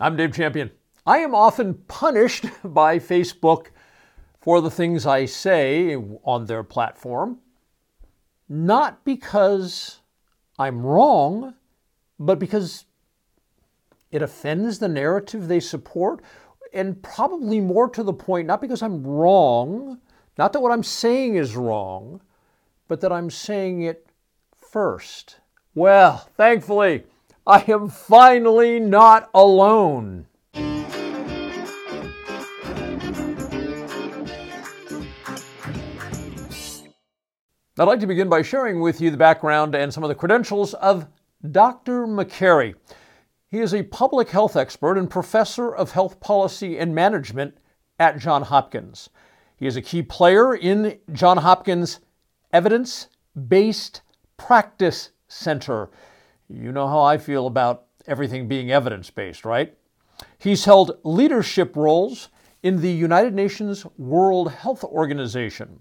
I'm 0.00 0.16
Dave 0.16 0.34
Champion. 0.34 0.72
I 1.06 1.18
am 1.18 1.36
often 1.36 1.74
punished 1.86 2.46
by 2.64 2.98
Facebook 2.98 3.66
for 4.40 4.60
the 4.60 4.70
things 4.70 5.06
I 5.06 5.26
say 5.26 5.94
on 5.94 6.46
their 6.46 6.64
platform, 6.64 7.38
not 8.48 9.04
because 9.04 10.00
I'm 10.58 10.84
wrong, 10.84 11.54
but 12.18 12.40
because 12.40 12.86
it 14.10 14.20
offends 14.20 14.80
the 14.80 14.88
narrative 14.88 15.46
they 15.46 15.60
support, 15.60 16.22
and 16.72 17.00
probably 17.00 17.60
more 17.60 17.88
to 17.90 18.02
the 18.02 18.12
point, 18.12 18.48
not 18.48 18.60
because 18.60 18.82
I'm 18.82 19.06
wrong, 19.06 20.00
not 20.36 20.52
that 20.52 20.60
what 20.60 20.72
I'm 20.72 20.82
saying 20.82 21.36
is 21.36 21.54
wrong, 21.54 22.20
but 22.88 23.00
that 23.00 23.12
I'm 23.12 23.30
saying 23.30 23.82
it 23.82 24.08
first. 24.56 25.38
Well, 25.72 26.28
thankfully, 26.36 27.04
I 27.46 27.62
am 27.68 27.90
finally 27.90 28.80
not 28.80 29.28
alone. 29.34 30.26
I'd 37.76 37.84
like 37.84 38.00
to 38.00 38.06
begin 38.06 38.30
by 38.30 38.40
sharing 38.40 38.80
with 38.80 38.98
you 39.02 39.10
the 39.10 39.18
background 39.18 39.74
and 39.74 39.92
some 39.92 40.02
of 40.02 40.08
the 40.08 40.14
credentials 40.14 40.72
of 40.74 41.06
Dr. 41.50 42.06
Makary. 42.06 42.76
He 43.46 43.58
is 43.58 43.74
a 43.74 43.82
public 43.82 44.30
health 44.30 44.56
expert 44.56 44.96
and 44.96 45.10
professor 45.10 45.74
of 45.74 45.90
health 45.90 46.20
policy 46.20 46.78
and 46.78 46.94
management 46.94 47.58
at 47.98 48.18
Johns 48.18 48.46
Hopkins. 48.46 49.10
He 49.54 49.66
is 49.66 49.76
a 49.76 49.82
key 49.82 50.00
player 50.02 50.54
in 50.54 50.98
Johns 51.12 51.42
Hopkins 51.42 52.00
Evidence 52.54 53.08
Based 53.48 54.00
Practice 54.38 55.10
Center. 55.28 55.90
You 56.54 56.70
know 56.70 56.86
how 56.86 57.00
I 57.00 57.18
feel 57.18 57.46
about 57.46 57.86
everything 58.06 58.46
being 58.46 58.70
evidence 58.70 59.10
based, 59.10 59.44
right? 59.44 59.76
He's 60.38 60.64
held 60.64 60.98
leadership 61.02 61.74
roles 61.74 62.28
in 62.62 62.80
the 62.80 62.92
United 62.92 63.34
Nations 63.34 63.84
World 63.98 64.52
Health 64.52 64.84
Organization. 64.84 65.80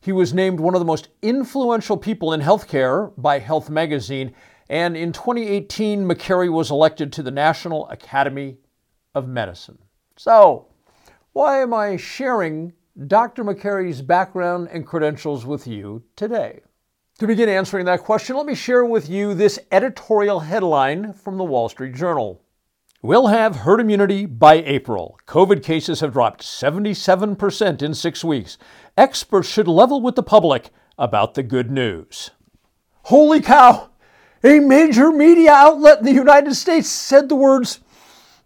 He 0.00 0.12
was 0.12 0.32
named 0.32 0.60
one 0.60 0.74
of 0.74 0.80
the 0.80 0.86
most 0.86 1.08
influential 1.20 1.96
people 1.96 2.32
in 2.32 2.40
healthcare 2.40 3.12
by 3.18 3.38
Health 3.38 3.68
Magazine, 3.68 4.34
and 4.70 4.96
in 4.96 5.12
2018, 5.12 6.06
Makary 6.06 6.50
was 6.50 6.70
elected 6.70 7.12
to 7.12 7.22
the 7.22 7.30
National 7.30 7.88
Academy 7.88 8.58
of 9.14 9.28
Medicine. 9.28 9.78
So, 10.16 10.68
why 11.32 11.60
am 11.60 11.74
I 11.74 11.96
sharing 11.96 12.72
Dr. 13.06 13.44
Makary's 13.44 14.02
background 14.02 14.68
and 14.72 14.86
credentials 14.86 15.44
with 15.44 15.66
you 15.66 16.02
today? 16.16 16.60
To 17.18 17.26
begin 17.26 17.48
answering 17.48 17.84
that 17.86 18.04
question, 18.04 18.36
let 18.36 18.46
me 18.46 18.54
share 18.54 18.84
with 18.84 19.10
you 19.10 19.34
this 19.34 19.58
editorial 19.72 20.38
headline 20.38 21.12
from 21.12 21.36
the 21.36 21.42
Wall 21.42 21.68
Street 21.68 21.92
Journal. 21.92 22.40
We'll 23.02 23.26
have 23.26 23.56
herd 23.56 23.80
immunity 23.80 24.24
by 24.24 24.62
April. 24.62 25.18
COVID 25.26 25.64
cases 25.64 25.98
have 25.98 26.12
dropped 26.12 26.42
77% 26.42 27.82
in 27.82 27.94
six 27.94 28.22
weeks. 28.22 28.56
Experts 28.96 29.48
should 29.48 29.66
level 29.66 30.00
with 30.00 30.14
the 30.14 30.22
public 30.22 30.70
about 30.96 31.34
the 31.34 31.42
good 31.42 31.72
news. 31.72 32.30
Holy 33.02 33.40
cow! 33.40 33.90
A 34.44 34.60
major 34.60 35.10
media 35.10 35.50
outlet 35.50 35.98
in 35.98 36.04
the 36.04 36.12
United 36.12 36.54
States 36.54 36.88
said 36.88 37.28
the 37.28 37.34
words 37.34 37.80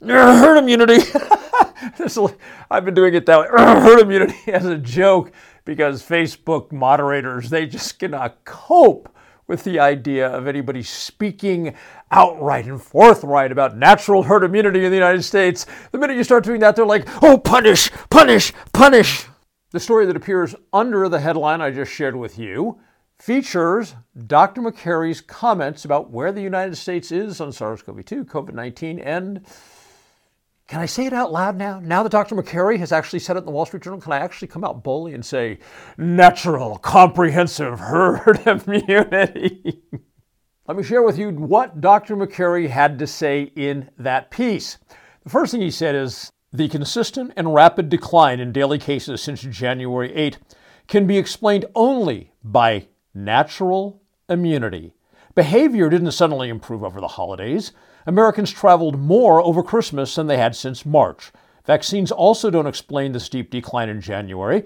herd 0.00 0.56
immunity. 0.56 1.02
I've 2.70 2.86
been 2.86 2.94
doing 2.94 3.12
it 3.12 3.26
that 3.26 3.38
way 3.38 3.46
herd 3.58 4.00
immunity 4.00 4.50
as 4.50 4.64
a 4.64 4.78
joke 4.78 5.30
because 5.64 6.02
Facebook 6.02 6.72
moderators, 6.72 7.50
they 7.50 7.66
just 7.66 7.98
cannot 7.98 8.44
cope 8.44 9.08
with 9.46 9.64
the 9.64 9.78
idea 9.78 10.28
of 10.28 10.46
anybody 10.46 10.82
speaking 10.82 11.74
outright 12.10 12.66
and 12.66 12.80
forthright 12.80 13.52
about 13.52 13.76
natural 13.76 14.22
herd 14.22 14.44
immunity 14.44 14.84
in 14.84 14.90
the 14.90 14.96
United 14.96 15.22
States. 15.22 15.66
The 15.90 15.98
minute 15.98 16.16
you 16.16 16.24
start 16.24 16.44
doing 16.44 16.60
that, 16.60 16.76
they're 16.76 16.86
like, 16.86 17.06
oh, 17.22 17.38
punish, 17.38 17.90
punish, 18.08 18.52
punish. 18.72 19.26
The 19.72 19.80
story 19.80 20.06
that 20.06 20.16
appears 20.16 20.54
under 20.72 21.08
the 21.08 21.20
headline 21.20 21.60
I 21.60 21.70
just 21.70 21.92
shared 21.92 22.16
with 22.16 22.38
you 22.38 22.80
features 23.18 23.94
Dr. 24.26 24.62
Makary's 24.62 25.20
comments 25.20 25.84
about 25.84 26.10
where 26.10 26.32
the 26.32 26.42
United 26.42 26.76
States 26.76 27.12
is 27.12 27.40
on 27.40 27.52
SARS 27.52 27.82
CoV 27.82 28.04
2, 28.04 28.24
COVID 28.24 28.52
19, 28.52 28.98
and 28.98 29.46
can 30.72 30.80
I 30.80 30.86
say 30.86 31.04
it 31.04 31.12
out 31.12 31.30
loud 31.30 31.58
now? 31.58 31.80
Now 31.80 32.02
that 32.02 32.12
Dr. 32.12 32.34
Makary 32.34 32.78
has 32.78 32.92
actually 32.92 33.18
said 33.18 33.36
it 33.36 33.40
in 33.40 33.44
the 33.44 33.50
Wall 33.50 33.66
Street 33.66 33.82
Journal, 33.82 34.00
can 34.00 34.14
I 34.14 34.20
actually 34.20 34.48
come 34.48 34.64
out 34.64 34.82
boldly 34.82 35.12
and 35.12 35.22
say, 35.22 35.58
natural, 35.98 36.78
comprehensive 36.78 37.78
herd 37.78 38.40
immunity? 38.46 39.82
Let 40.66 40.78
me 40.78 40.82
share 40.82 41.02
with 41.02 41.18
you 41.18 41.28
what 41.28 41.82
Dr. 41.82 42.16
Makary 42.16 42.70
had 42.70 42.98
to 43.00 43.06
say 43.06 43.52
in 43.54 43.90
that 43.98 44.30
piece. 44.30 44.78
The 45.24 45.28
first 45.28 45.52
thing 45.52 45.60
he 45.60 45.70
said 45.70 45.94
is 45.94 46.30
the 46.54 46.70
consistent 46.70 47.34
and 47.36 47.52
rapid 47.52 47.90
decline 47.90 48.40
in 48.40 48.50
daily 48.50 48.78
cases 48.78 49.22
since 49.22 49.42
January 49.42 50.10
8 50.14 50.38
can 50.88 51.06
be 51.06 51.18
explained 51.18 51.66
only 51.74 52.32
by 52.42 52.88
natural 53.12 54.00
immunity. 54.26 54.94
Behavior 55.34 55.90
didn't 55.90 56.12
suddenly 56.12 56.48
improve 56.48 56.82
over 56.82 56.98
the 56.98 57.08
holidays. 57.08 57.72
Americans 58.06 58.50
traveled 58.50 58.98
more 58.98 59.42
over 59.42 59.62
Christmas 59.62 60.14
than 60.14 60.26
they 60.26 60.38
had 60.38 60.56
since 60.56 60.86
March. 60.86 61.32
Vaccines 61.64 62.10
also 62.10 62.50
don't 62.50 62.66
explain 62.66 63.12
the 63.12 63.20
steep 63.20 63.50
decline 63.50 63.88
in 63.88 64.00
January. 64.00 64.64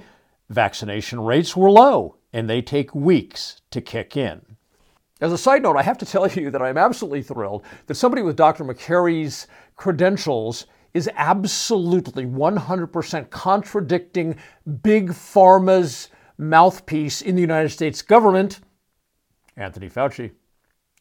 Vaccination 0.48 1.20
rates 1.20 1.56
were 1.56 1.70
low, 1.70 2.16
and 2.32 2.48
they 2.48 2.62
take 2.62 2.94
weeks 2.94 3.60
to 3.70 3.80
kick 3.80 4.16
in. 4.16 4.56
As 5.20 5.32
a 5.32 5.38
side 5.38 5.62
note, 5.62 5.76
I 5.76 5.82
have 5.82 5.98
to 5.98 6.06
tell 6.06 6.26
you 6.28 6.50
that 6.50 6.62
I'm 6.62 6.78
absolutely 6.78 7.22
thrilled 7.22 7.64
that 7.86 7.94
somebody 7.94 8.22
with 8.22 8.36
Dr. 8.36 8.64
Makary's 8.64 9.46
credentials 9.74 10.66
is 10.94 11.10
absolutely 11.14 12.24
100% 12.24 13.30
contradicting 13.30 14.36
Big 14.82 15.10
Pharma's 15.10 16.08
mouthpiece 16.38 17.22
in 17.22 17.34
the 17.34 17.40
United 17.40 17.70
States 17.70 18.02
government, 18.02 18.60
Anthony 19.56 19.88
Fauci. 19.88 20.32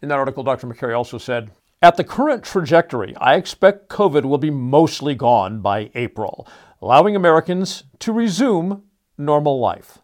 In 0.02 0.10
that 0.10 0.20
article, 0.20 0.44
Dr. 0.44 0.68
Makary 0.68 0.96
also 0.96 1.18
said, 1.18 1.52
at 1.86 1.98
the 1.98 2.04
current 2.04 2.44
trajectory, 2.44 3.16
I 3.18 3.36
expect 3.36 3.90
COVID 3.90 4.26
will 4.26 4.40
be 4.40 4.50
mostly 4.50 5.14
gone 5.14 5.62
by 5.62 5.92
April, 5.94 6.48
allowing 6.82 7.16
Americans 7.16 7.84
to 8.00 8.12
resume 8.12 8.82
normal 9.20 9.60
life. 9.60 10.00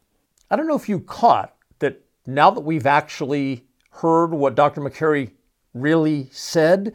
I 0.51 0.57
don't 0.57 0.67
know 0.67 0.75
if 0.75 0.87
you 0.87 0.99
caught 0.99 1.55
that 1.79 2.05
now 2.27 2.51
that 2.51 2.61
we've 2.61 2.85
actually 2.85 3.65
heard 3.93 4.27
what 4.27 4.53
Dr. 4.53 4.79
Makary 4.79 5.31
really 5.73 6.29
said, 6.31 6.93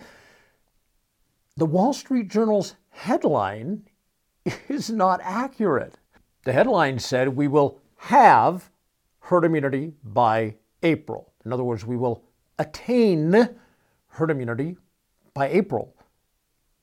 the 1.57 1.67
Wall 1.67 1.93
Street 1.93 2.29
Journal's 2.29 2.77
headline 2.91 3.89
is 4.69 4.89
not 4.89 5.19
accurate. 5.25 5.99
The 6.45 6.53
headline 6.53 7.01
said 7.01 7.31
we 7.31 7.49
will 7.49 7.81
have 7.97 8.71
herd 9.19 9.45
immunity 9.45 9.95
by 10.05 10.55
April. 10.85 11.33
In 11.45 11.53
other 11.53 11.65
words, 11.65 11.85
we 11.85 11.97
will 11.97 12.23
attain 12.61 13.49
herd 14.17 14.31
immunity 14.31 14.77
by 15.35 15.49
April. 15.49 15.95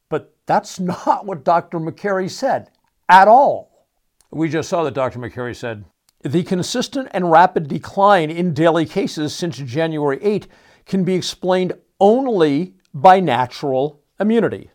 But 0.09 0.35
that's 0.45 0.79
not 1.05 1.25
what 1.25 1.43
Dr. 1.43 1.79
Makary 1.79 2.29
said 2.29 2.69
at 3.09 3.27
all. 3.27 3.87
We 4.31 4.49
just 4.49 4.69
saw 4.69 4.83
that 4.83 4.95
Dr. 4.95 5.19
Makary 5.19 5.55
said 5.55 5.85
the 6.23 6.43
consistent 6.43 7.09
and 7.11 7.29
rapid 7.29 7.67
decline 7.67 8.31
in 8.31 8.53
daily 8.53 8.85
cases 8.85 9.35
since 9.35 9.57
January 9.57 10.19
8 10.21 10.47
can 10.85 11.03
be 11.03 11.15
explained 11.15 11.73
only 11.99 12.75
by 12.93 13.19
natural 13.19 14.01
immunity. 14.19 14.69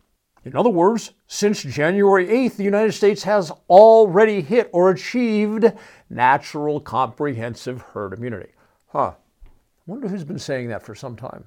In 0.45 0.57
other 0.57 0.71
words, 0.71 1.13
since 1.27 1.63
January 1.63 2.27
8th, 2.27 2.57
the 2.57 2.65
United 2.65 2.93
States 2.93 3.23
has 3.25 3.51
already 3.69 4.41
hit 4.41 4.71
or 4.73 4.91
achieved 4.91 5.73
natural 6.09 6.81
comprehensive 6.81 7.81
herd 7.83 8.13
immunity. 8.13 8.53
Huh. 8.89 9.13
I 9.45 9.51
wonder 9.87 10.09
who's 10.09 10.25
been 10.25 10.39
saying 10.39 10.69
that 10.69 10.83
for 10.83 10.95
some 10.95 11.17
time. 11.17 11.45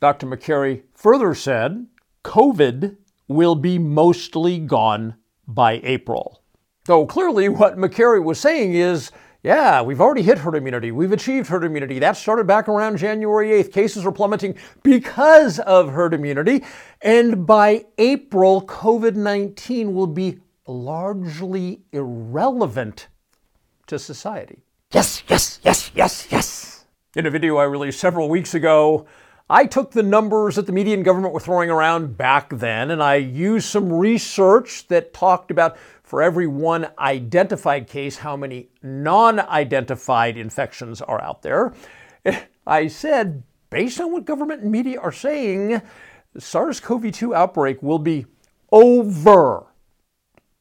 Dr. 0.00 0.26
Makary 0.26 0.82
further 0.94 1.34
said 1.34 1.86
COVID 2.24 2.96
will 3.28 3.54
be 3.54 3.78
mostly 3.78 4.58
gone 4.58 5.14
by 5.46 5.80
April. 5.84 6.42
So 6.86 7.06
clearly, 7.06 7.48
what 7.48 7.76
Makary 7.76 8.22
was 8.22 8.40
saying 8.40 8.74
is 8.74 9.12
yeah, 9.42 9.80
we've 9.80 10.02
already 10.02 10.20
hit 10.22 10.38
herd 10.38 10.54
immunity. 10.54 10.92
We've 10.92 11.12
achieved 11.12 11.48
herd 11.48 11.64
immunity. 11.64 11.98
That 11.98 12.16
started 12.16 12.46
back 12.46 12.68
around 12.68 12.98
January 12.98 13.62
8th. 13.62 13.72
Cases 13.72 14.04
are 14.04 14.12
plummeting 14.12 14.56
because 14.82 15.58
of 15.60 15.90
herd 15.90 16.12
immunity. 16.12 16.62
And 17.00 17.46
by 17.46 17.86
April, 17.96 18.62
COVID 18.66 19.14
19 19.14 19.94
will 19.94 20.06
be 20.06 20.40
largely 20.66 21.80
irrelevant 21.92 23.08
to 23.86 23.98
society. 23.98 24.62
Yes, 24.92 25.22
yes, 25.26 25.58
yes, 25.62 25.90
yes, 25.94 26.26
yes. 26.30 26.84
In 27.16 27.24
a 27.24 27.30
video 27.30 27.56
I 27.56 27.64
released 27.64 27.98
several 27.98 28.28
weeks 28.28 28.54
ago, 28.54 29.06
I 29.52 29.66
took 29.66 29.90
the 29.90 30.04
numbers 30.04 30.54
that 30.54 30.66
the 30.66 30.72
media 30.72 30.94
and 30.94 31.04
government 31.04 31.34
were 31.34 31.40
throwing 31.40 31.70
around 31.70 32.16
back 32.16 32.50
then 32.50 32.92
and 32.92 33.02
I 33.02 33.16
used 33.16 33.66
some 33.66 33.92
research 33.92 34.86
that 34.86 35.12
talked 35.12 35.50
about 35.50 35.76
for 36.04 36.22
every 36.22 36.46
one 36.46 36.86
identified 37.00 37.88
case, 37.88 38.18
how 38.18 38.36
many 38.36 38.68
non 38.80 39.40
identified 39.40 40.36
infections 40.36 41.02
are 41.02 41.20
out 41.20 41.42
there. 41.42 41.74
I 42.66 42.86
said, 42.86 43.42
based 43.70 44.00
on 44.00 44.12
what 44.12 44.24
government 44.24 44.62
and 44.62 44.70
media 44.70 45.00
are 45.00 45.10
saying, 45.10 45.82
the 46.32 46.40
SARS 46.40 46.78
CoV 46.78 47.10
2 47.10 47.34
outbreak 47.34 47.82
will 47.82 47.98
be 47.98 48.26
over 48.70 49.66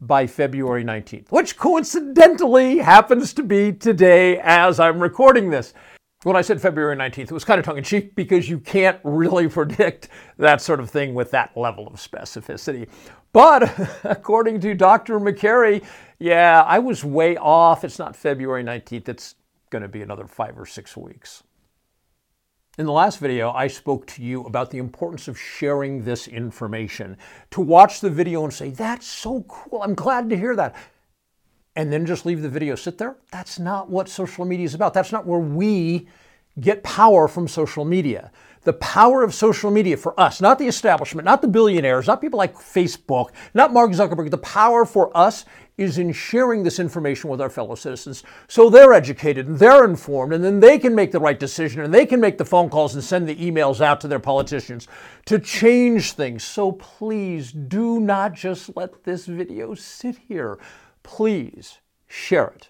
by 0.02 0.26
February 0.26 0.84
19th, 0.84 1.32
which 1.32 1.58
coincidentally 1.58 2.80
happens 2.80 3.34
to 3.36 3.44
be 3.44 3.72
today 3.72 4.40
as 4.40 4.80
I'm 4.80 5.00
recording 5.00 5.52
this. 5.52 5.76
When 6.24 6.36
I 6.36 6.42
said 6.42 6.62
February 6.62 6.98
19th, 6.98 7.20
it 7.20 7.32
was 7.32 7.46
kind 7.46 7.60
of 7.60 7.66
tongue 7.66 7.78
in 7.78 7.84
cheek 7.86 8.14
because 8.14 8.50
you 8.50 8.60
can't 8.60 9.00
really 9.06 9.48
predict 9.50 10.10
that 10.38 10.62
sort 10.62 10.82
of 10.82 10.90
thing 10.90 11.14
with 11.14 11.32
that 11.32 11.56
level 11.56 11.88
of 11.88 11.94
specificity. 11.94 12.90
But 13.32 13.72
according 14.04 14.60
to 14.62 14.74
Dr. 14.74 15.18
Makary, 15.20 15.82
yeah, 16.20 16.64
I 16.68 16.80
was 16.80 17.06
way 17.06 17.38
off. 17.38 17.86
It's 17.86 17.98
not 17.98 18.18
February 18.18 18.66
19th, 18.66 19.08
it's 19.08 19.36
going 19.70 19.82
to 19.82 19.88
be 19.88 20.02
another 20.02 20.28
five 20.28 20.60
or 20.60 20.66
six 20.66 20.98
weeks. 20.98 21.44
In 22.78 22.86
the 22.86 22.92
last 22.92 23.20
video, 23.20 23.52
I 23.52 23.68
spoke 23.68 24.06
to 24.08 24.22
you 24.22 24.44
about 24.44 24.72
the 24.72 24.78
importance 24.78 25.30
of 25.30 25.40
sharing 25.40 26.04
this 26.04 26.28
information. 26.28 27.18
To 27.52 27.62
watch 27.62 28.02
the 28.02 28.10
video 28.10 28.44
and 28.44 28.54
say, 28.54 28.72
that's 28.72 29.08
so 29.08 29.44
cool, 29.48 29.82
I'm 29.82 29.96
glad 29.96 30.30
to 30.30 30.38
hear 30.38 30.56
that 30.58 30.76
and 31.76 31.92
then 31.92 32.06
just 32.06 32.26
leave 32.26 32.42
the 32.42 32.50
video 32.50 32.76
sit 32.76 32.98
there, 32.98 33.16
that's 33.32 33.60
not 33.60 33.90
what 33.90 34.10
social 34.10 34.46
media 34.46 34.66
is 34.66 34.74
about. 34.74 34.94
That's 34.94 35.12
not 35.12 35.26
where 35.26 35.40
we 35.40 36.08
get 36.60 36.84
power 36.84 37.28
from 37.28 37.48
social 37.48 37.86
media. 37.86 38.32
The 38.64 38.74
power 38.74 39.24
of 39.24 39.34
social 39.34 39.72
media 39.72 39.96
for 39.96 40.20
us, 40.20 40.42
not 40.42 40.60
the 40.60 40.68
establishment, 40.68 41.26
not 41.26 41.42
the 41.42 41.48
billionaires, 41.48 42.08
not 42.08 42.22
people 42.22 42.38
like 42.38 42.56
Facebook, 42.56 43.30
not 43.54 43.72
Mark 43.72 43.92
Zuckerberg, 43.92 44.30
the 44.30 44.38
power 44.38 44.84
for 44.84 45.16
us 45.16 45.46
is 45.78 45.98
in 45.98 46.12
sharing 46.12 46.62
this 46.62 46.78
information 46.78 47.30
with 47.30 47.40
our 47.40 47.50
fellow 47.50 47.74
citizens 47.74 48.22
so 48.50 48.70
they're 48.70 48.92
educated 48.92 49.48
and 49.48 49.58
they're 49.58 49.86
informed 49.86 50.34
and 50.34 50.44
then 50.44 50.60
they 50.60 50.78
can 50.78 50.94
make 50.94 51.14
the 51.14 51.20
right 51.20 51.40
decision 51.40 51.82
and 51.82 51.94
they 51.94 52.06
can 52.06 52.20
make 52.20 52.38
the 52.38 52.44
phone 52.44 52.70
calls 52.70 52.96
and 52.96 53.04
send 53.04 53.30
the 53.30 53.36
emails 53.38 53.80
out 53.80 54.02
to 54.02 54.08
their 54.08 54.20
politicians 54.20 54.90
to 55.24 55.40
change 55.40 56.12
things. 56.12 56.44
So 56.44 56.74
please 56.74 57.54
do 57.54 58.02
not 58.02 58.34
just 58.34 58.76
let 58.76 59.06
this 59.06 59.26
video 59.26 59.74
sit 59.74 60.18
here 60.28 60.60
please 61.10 61.80
share 62.08 62.50
it. 62.56 62.70